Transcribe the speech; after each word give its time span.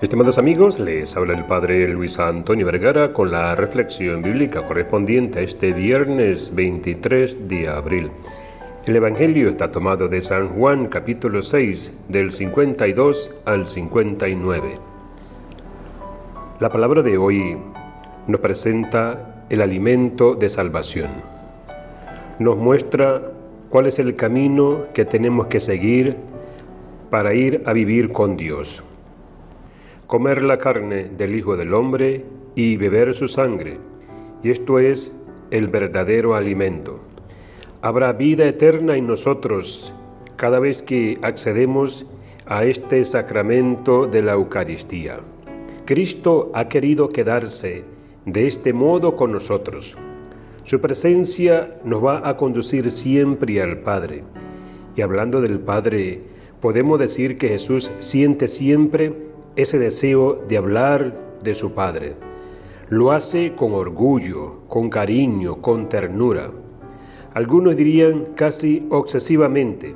Estimados 0.00 0.38
amigos, 0.38 0.80
les 0.80 1.14
habla 1.14 1.34
el 1.34 1.44
Padre 1.44 1.86
Luis 1.88 2.18
Antonio 2.18 2.64
Vergara 2.64 3.12
con 3.12 3.30
la 3.30 3.54
reflexión 3.54 4.22
bíblica 4.22 4.66
correspondiente 4.66 5.40
a 5.40 5.42
este 5.42 5.74
viernes 5.74 6.50
23 6.54 7.46
de 7.46 7.68
abril. 7.68 8.10
El 8.86 8.96
Evangelio 8.96 9.50
está 9.50 9.70
tomado 9.70 10.08
de 10.08 10.22
San 10.22 10.48
Juan 10.56 10.86
capítulo 10.86 11.42
6 11.42 11.92
del 12.08 12.32
52 12.32 13.30
al 13.44 13.66
59. 13.66 14.78
La 16.60 16.70
palabra 16.70 17.02
de 17.02 17.18
hoy 17.18 17.58
nos 18.26 18.40
presenta 18.40 19.44
el 19.50 19.60
alimento 19.60 20.34
de 20.34 20.48
salvación. 20.48 21.10
Nos 22.38 22.56
muestra 22.56 23.20
cuál 23.68 23.88
es 23.88 23.98
el 23.98 24.14
camino 24.14 24.86
que 24.94 25.04
tenemos 25.04 25.48
que 25.48 25.60
seguir 25.60 26.16
para 27.10 27.34
ir 27.34 27.62
a 27.66 27.74
vivir 27.74 28.12
con 28.12 28.38
Dios 28.38 28.82
comer 30.10 30.42
la 30.42 30.58
carne 30.58 31.04
del 31.16 31.36
Hijo 31.36 31.56
del 31.56 31.72
Hombre 31.72 32.24
y 32.56 32.76
beber 32.76 33.14
su 33.14 33.28
sangre, 33.28 33.78
y 34.42 34.50
esto 34.50 34.80
es 34.80 35.14
el 35.52 35.68
verdadero 35.68 36.34
alimento. 36.34 36.98
Habrá 37.80 38.12
vida 38.14 38.44
eterna 38.44 38.96
en 38.96 39.06
nosotros 39.06 39.94
cada 40.34 40.58
vez 40.58 40.82
que 40.82 41.16
accedemos 41.22 42.04
a 42.44 42.64
este 42.64 43.04
sacramento 43.04 44.08
de 44.08 44.22
la 44.22 44.32
Eucaristía. 44.32 45.20
Cristo 45.84 46.50
ha 46.54 46.66
querido 46.66 47.10
quedarse 47.10 47.84
de 48.26 48.46
este 48.48 48.72
modo 48.72 49.14
con 49.14 49.30
nosotros. 49.30 49.96
Su 50.64 50.80
presencia 50.80 51.76
nos 51.84 52.04
va 52.04 52.28
a 52.28 52.36
conducir 52.36 52.90
siempre 52.90 53.62
al 53.62 53.82
Padre. 53.82 54.24
Y 54.96 55.02
hablando 55.02 55.40
del 55.40 55.60
Padre, 55.60 56.20
podemos 56.60 56.98
decir 56.98 57.38
que 57.38 57.50
Jesús 57.50 57.88
siente 58.00 58.48
siempre 58.48 59.29
ese 59.56 59.78
deseo 59.78 60.44
de 60.48 60.56
hablar 60.56 61.12
de 61.42 61.54
su 61.54 61.72
Padre. 61.72 62.14
Lo 62.88 63.12
hace 63.12 63.54
con 63.54 63.72
orgullo, 63.72 64.66
con 64.68 64.90
cariño, 64.90 65.60
con 65.62 65.88
ternura. 65.88 66.50
Algunos 67.34 67.76
dirían 67.76 68.34
casi 68.34 68.86
obsesivamente, 68.90 69.94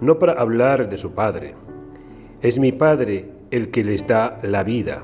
no 0.00 0.18
para 0.18 0.32
hablar 0.32 0.88
de 0.88 0.96
su 0.96 1.12
Padre. 1.12 1.54
Es 2.42 2.58
mi 2.58 2.72
Padre 2.72 3.30
el 3.50 3.70
que 3.70 3.84
les 3.84 4.06
da 4.06 4.40
la 4.42 4.62
vida. 4.62 5.02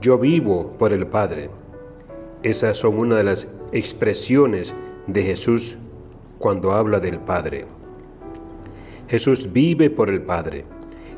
Yo 0.00 0.18
vivo 0.18 0.74
por 0.78 0.92
el 0.92 1.06
Padre. 1.06 1.50
Esas 2.42 2.78
son 2.78 2.98
una 2.98 3.16
de 3.16 3.24
las 3.24 3.48
expresiones 3.72 4.72
de 5.06 5.22
Jesús 5.22 5.78
cuando 6.38 6.72
habla 6.72 6.98
del 6.98 7.18
Padre. 7.20 7.66
Jesús 9.08 9.52
vive 9.52 9.90
por 9.90 10.08
el 10.08 10.22
Padre. 10.22 10.64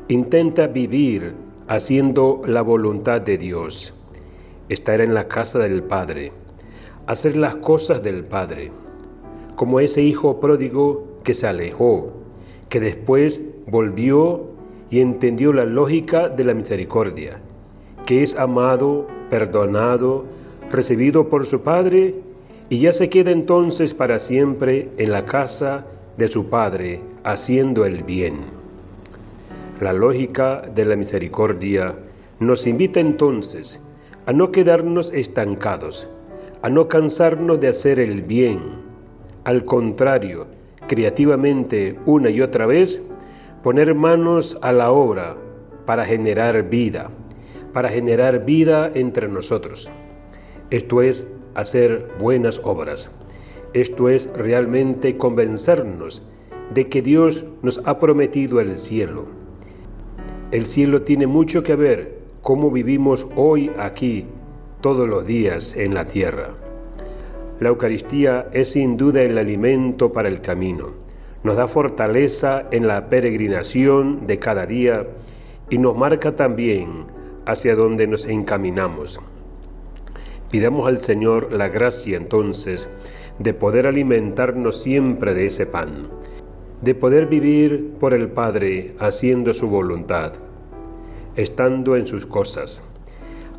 Intenta 0.07 0.67
vivir 0.67 1.33
haciendo 1.67 2.41
la 2.45 2.61
voluntad 2.61 3.21
de 3.21 3.37
Dios, 3.37 3.93
estar 4.69 5.01
en 5.01 5.13
la 5.13 5.27
casa 5.27 5.59
del 5.59 5.83
Padre, 5.83 6.31
hacer 7.07 7.35
las 7.35 7.55
cosas 7.57 8.03
del 8.03 8.25
Padre, 8.25 8.71
como 9.55 9.79
ese 9.79 10.01
hijo 10.01 10.39
pródigo 10.39 11.19
que 11.23 11.33
se 11.33 11.47
alejó, 11.47 12.13
que 12.69 12.79
después 12.79 13.41
volvió 13.67 14.51
y 14.89 14.99
entendió 14.99 15.53
la 15.53 15.65
lógica 15.65 16.29
de 16.29 16.43
la 16.43 16.53
misericordia, 16.53 17.39
que 18.05 18.23
es 18.23 18.35
amado, 18.35 19.07
perdonado, 19.29 20.25
recibido 20.71 21.29
por 21.29 21.47
su 21.47 21.61
Padre 21.61 22.15
y 22.69 22.79
ya 22.79 22.91
se 22.91 23.09
queda 23.09 23.31
entonces 23.31 23.93
para 23.93 24.19
siempre 24.19 24.89
en 24.97 25.11
la 25.11 25.25
casa 25.25 25.85
de 26.17 26.27
su 26.27 26.49
Padre, 26.49 27.01
haciendo 27.23 27.85
el 27.85 28.03
bien. 28.03 28.64
La 29.81 29.91
lógica 29.91 30.61
de 30.73 30.85
la 30.85 30.95
misericordia 30.95 31.95
nos 32.39 32.65
invita 32.65 33.01
entonces 33.01 33.77
a 34.25 34.31
no 34.31 34.49
quedarnos 34.49 35.11
estancados, 35.13 36.07
a 36.61 36.69
no 36.69 36.87
cansarnos 36.87 37.59
de 37.59 37.67
hacer 37.67 37.99
el 37.99 38.21
bien. 38.21 38.61
Al 39.43 39.65
contrario, 39.65 40.47
creativamente 40.87 41.99
una 42.05 42.29
y 42.29 42.39
otra 42.39 42.65
vez, 42.65 43.01
poner 43.63 43.93
manos 43.95 44.57
a 44.61 44.71
la 44.71 44.91
obra 44.91 45.35
para 45.85 46.05
generar 46.05 46.69
vida, 46.69 47.09
para 47.73 47.89
generar 47.89 48.45
vida 48.45 48.89
entre 48.95 49.27
nosotros. 49.27 49.89
Esto 50.69 51.01
es 51.01 51.27
hacer 51.53 52.07
buenas 52.17 52.61
obras. 52.63 53.11
Esto 53.73 54.07
es 54.07 54.25
realmente 54.37 55.17
convencernos 55.17 56.21
de 56.73 56.87
que 56.87 57.01
Dios 57.01 57.43
nos 57.61 57.81
ha 57.83 57.99
prometido 57.99 58.61
el 58.61 58.77
cielo 58.77 59.43
el 60.51 60.67
cielo 60.67 61.01
tiene 61.01 61.27
mucho 61.27 61.63
que 61.63 61.75
ver 61.75 62.19
cómo 62.41 62.69
vivimos 62.69 63.25
hoy 63.35 63.71
aquí, 63.79 64.25
todos 64.81 65.09
los 65.09 65.25
días 65.25 65.73
en 65.75 65.93
la 65.93 66.05
tierra. 66.05 66.49
La 67.59 67.69
Eucaristía 67.69 68.47
es 68.53 68.71
sin 68.73 68.97
duda 68.97 69.21
el 69.21 69.37
alimento 69.37 70.13
para 70.13 70.27
el 70.27 70.41
camino. 70.41 70.89
Nos 71.43 71.55
da 71.55 71.67
fortaleza 71.67 72.65
en 72.71 72.85
la 72.85 73.09
peregrinación 73.09 74.27
de 74.27 74.37
cada 74.37 74.65
día 74.65 75.07
y 75.69 75.77
nos 75.77 75.97
marca 75.97 76.35
también 76.35 77.05
hacia 77.45 77.75
donde 77.75 78.07
nos 78.07 78.25
encaminamos. 78.25 79.19
Pidamos 80.51 80.87
al 80.87 81.01
Señor 81.01 81.51
la 81.51 81.69
gracia 81.69 82.17
entonces 82.17 82.87
de 83.39 83.53
poder 83.53 83.87
alimentarnos 83.87 84.83
siempre 84.83 85.33
de 85.33 85.47
ese 85.47 85.65
pan 85.65 86.07
de 86.81 86.95
poder 86.95 87.27
vivir 87.27 87.93
por 87.99 88.13
el 88.13 88.29
Padre 88.29 88.95
haciendo 88.99 89.53
su 89.53 89.67
voluntad, 89.67 90.33
estando 91.35 91.95
en 91.95 92.07
sus 92.07 92.25
cosas, 92.25 92.81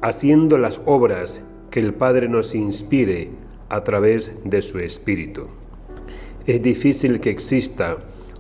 haciendo 0.03 0.59
las 0.59 0.79
obras 0.85 1.41
que 1.71 1.81
el 1.81 1.95
Padre 1.95 2.29
nos 2.29 2.55
inspire 2.55 3.31
a 3.69 3.83
través 3.83 4.31
de 4.45 4.63
su 4.63 4.79
Espíritu. 4.79 5.47
Es 6.47 6.63
difícil 6.63 7.21
que 7.21 7.31
exista 7.31 7.97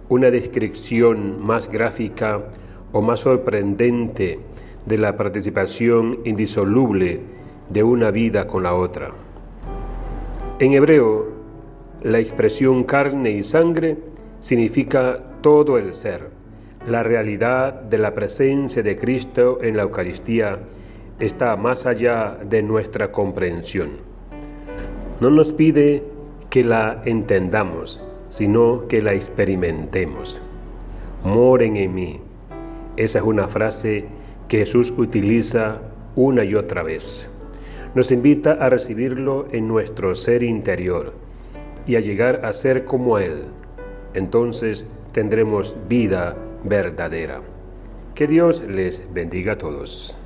una 0.08 0.30
descripción 0.30 1.44
más 1.44 1.68
gráfica 1.68 2.40
o 2.92 3.02
más 3.02 3.20
sorprendente 3.20 4.38
de 4.86 4.98
la 4.98 5.16
participación 5.16 6.20
indisoluble 6.24 7.20
de 7.68 7.82
una 7.82 8.12
vida 8.12 8.46
con 8.46 8.62
la 8.62 8.74
otra. 8.74 9.10
En 10.60 10.72
hebreo, 10.72 11.26
la 12.02 12.20
expresión 12.20 12.84
carne 12.84 13.32
y 13.32 13.44
sangre 13.44 13.96
significa 14.48 15.18
todo 15.42 15.78
el 15.78 15.94
ser. 15.94 16.30
La 16.86 17.02
realidad 17.02 17.82
de 17.82 17.98
la 17.98 18.14
presencia 18.14 18.82
de 18.82 18.96
Cristo 18.96 19.58
en 19.62 19.76
la 19.76 19.82
Eucaristía 19.82 20.58
está 21.18 21.56
más 21.56 21.84
allá 21.84 22.38
de 22.44 22.62
nuestra 22.62 23.10
comprensión. 23.10 23.90
No 25.20 25.30
nos 25.30 25.52
pide 25.54 26.02
que 26.50 26.62
la 26.62 27.02
entendamos, 27.04 28.00
sino 28.28 28.86
que 28.86 29.02
la 29.02 29.14
experimentemos. 29.14 30.40
Moren 31.24 31.76
en 31.76 31.94
mí. 31.94 32.20
Esa 32.96 33.18
es 33.18 33.24
una 33.24 33.48
frase 33.48 34.04
que 34.48 34.58
Jesús 34.58 34.92
utiliza 34.96 35.80
una 36.14 36.44
y 36.44 36.54
otra 36.54 36.82
vez. 36.82 37.02
Nos 37.94 38.10
invita 38.12 38.52
a 38.52 38.70
recibirlo 38.70 39.48
en 39.50 39.66
nuestro 39.66 40.14
ser 40.14 40.42
interior 40.42 41.14
y 41.86 41.96
a 41.96 42.00
llegar 42.00 42.44
a 42.44 42.52
ser 42.52 42.84
como 42.84 43.18
Él, 43.18 43.44
entonces 44.16 44.84
tendremos 45.12 45.74
vida 45.88 46.34
verdadera. 46.64 47.42
Que 48.14 48.26
Dios 48.26 48.62
les 48.66 49.02
bendiga 49.12 49.52
a 49.52 49.58
todos. 49.58 50.16